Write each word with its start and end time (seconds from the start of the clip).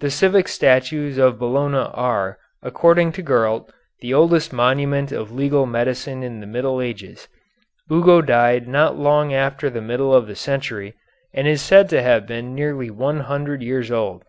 The 0.00 0.10
civic 0.10 0.48
statutes 0.48 1.18
of 1.18 1.38
Bologna 1.38 1.88
are, 1.94 2.36
according 2.64 3.12
to 3.12 3.22
Gurlt, 3.22 3.72
the 4.00 4.12
oldest 4.12 4.52
monument 4.52 5.12
of 5.12 5.30
legal 5.30 5.66
medicine 5.66 6.24
in 6.24 6.40
the 6.40 6.48
Middle 6.48 6.80
Ages. 6.80 7.28
Ugo 7.88 8.22
died 8.22 8.66
not 8.66 8.98
long 8.98 9.32
after 9.32 9.70
the 9.70 9.80
middle 9.80 10.12
of 10.12 10.26
the 10.26 10.34
century, 10.34 10.94
and 11.32 11.46
is 11.46 11.62
said 11.62 11.88
to 11.90 12.02
have 12.02 12.26
been 12.26 12.56
nearly 12.56 12.90
one 12.90 13.20
hundred 13.20 13.62
years 13.62 13.92
old. 13.92 14.24